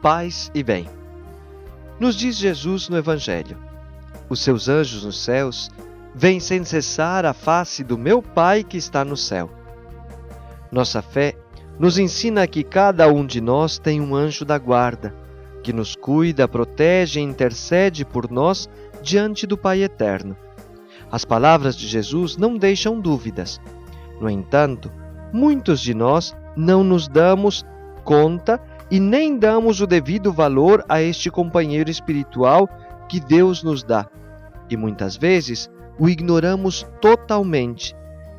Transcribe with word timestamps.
paz 0.00 0.50
e 0.54 0.62
bem. 0.62 0.88
Nos 1.98 2.16
diz 2.16 2.36
Jesus 2.36 2.88
no 2.88 2.96
Evangelho: 2.96 3.56
Os 4.28 4.40
seus 4.40 4.68
anjos 4.68 5.04
nos 5.04 5.22
céus 5.22 5.70
vêm 6.14 6.40
sem 6.40 6.64
cessar 6.64 7.24
a 7.24 7.32
face 7.32 7.84
do 7.84 7.98
meu 7.98 8.22
Pai 8.22 8.64
que 8.64 8.76
está 8.76 9.04
no 9.04 9.16
céu. 9.16 9.50
Nossa 10.72 11.02
fé 11.02 11.36
nos 11.78 11.98
ensina 11.98 12.46
que 12.46 12.62
cada 12.62 13.08
um 13.08 13.24
de 13.24 13.40
nós 13.40 13.78
tem 13.78 14.00
um 14.00 14.14
anjo 14.14 14.44
da 14.44 14.58
guarda, 14.58 15.14
que 15.62 15.72
nos 15.72 15.94
cuida, 15.94 16.48
protege 16.48 17.20
e 17.20 17.22
intercede 17.22 18.04
por 18.04 18.30
nós 18.30 18.68
diante 19.02 19.46
do 19.46 19.56
Pai 19.56 19.82
eterno. 19.82 20.36
As 21.10 21.24
palavras 21.24 21.74
de 21.76 21.88
Jesus 21.88 22.36
não 22.36 22.56
deixam 22.56 23.00
dúvidas. 23.00 23.60
No 24.20 24.30
entanto, 24.30 24.92
muitos 25.32 25.80
de 25.80 25.92
nós 25.92 26.36
não 26.56 26.84
nos 26.84 27.08
damos 27.08 27.64
conta 28.04 28.60
e 28.90 28.98
nem 28.98 29.38
damos 29.38 29.80
o 29.80 29.86
devido 29.86 30.32
valor 30.32 30.84
a 30.88 31.00
este 31.00 31.30
companheiro 31.30 31.90
espiritual 31.90 32.68
que 33.08 33.20
Deus 33.20 33.62
nos 33.62 33.82
dá. 33.82 34.06
E 34.68 34.76
muitas 34.76 35.16
vezes 35.16 35.70
o 35.98 36.08
ignoramos 36.08 36.86
totalmente. 37.00 37.94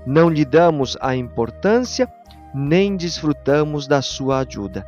Não 0.05 0.29
lhe 0.29 0.43
damos 0.43 0.97
a 0.99 1.15
importância 1.15 2.11
nem 2.53 2.97
desfrutamos 2.97 3.87
da 3.87 4.01
sua 4.01 4.39
ajuda. 4.39 4.85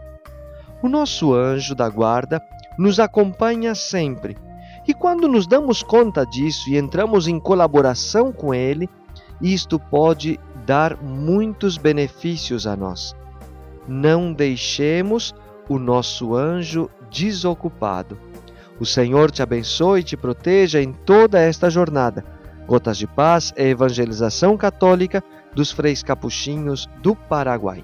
O 0.82 0.90
nosso 0.90 1.34
anjo 1.34 1.74
da 1.74 1.88
guarda 1.88 2.42
nos 2.78 3.00
acompanha 3.00 3.74
sempre 3.74 4.36
e 4.88 4.94
quando 4.94 5.28
nos 5.28 5.48
damos 5.48 5.82
conta 5.82 6.26
disso 6.26 6.70
e 6.70 6.78
entramos 6.78 7.28
em 7.28 7.40
colaboração 7.40 8.34
com 8.34 8.54
Ele, 8.54 8.90
isto 9.42 9.80
pode 9.80 10.40
dar 10.66 11.02
muitos 11.02 11.78
benefícios 11.78 12.68
a 12.68 12.76
nós. 12.76 13.16
Não 13.88 14.34
deixemos 14.34 15.34
o 15.70 15.80
nosso 15.80 16.36
anjo 16.36 16.90
desocupado. 17.12 18.18
O 18.80 18.86
Senhor 18.86 19.32
te 19.32 19.42
abençoe 19.42 20.02
e 20.02 20.04
te 20.04 20.18
proteja 20.18 20.82
em 20.82 20.92
toda 20.92 21.40
esta 21.40 21.70
jornada. 21.70 22.26
Gotas 22.68 22.98
de 22.98 23.08
Paz 23.08 23.54
é 23.56 23.68
evangelização 23.68 24.58
católica 24.58 25.24
dos 25.54 25.72
freis 25.72 26.02
capuchinhos 26.02 26.88
do 27.02 27.16
Paraguai. 27.16 27.84